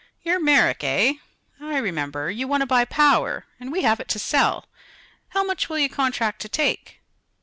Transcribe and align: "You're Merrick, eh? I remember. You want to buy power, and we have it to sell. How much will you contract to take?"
"You're 0.23 0.39
Merrick, 0.39 0.83
eh? 0.83 1.13
I 1.61 1.77
remember. 1.77 2.31
You 2.31 2.47
want 2.47 2.61
to 2.61 2.65
buy 2.65 2.85
power, 2.85 3.45
and 3.59 3.71
we 3.71 3.83
have 3.83 3.99
it 3.99 4.07
to 4.07 4.17
sell. 4.17 4.65
How 5.29 5.43
much 5.43 5.69
will 5.69 5.77
you 5.77 5.89
contract 5.89 6.41
to 6.41 6.49
take?" 6.49 7.01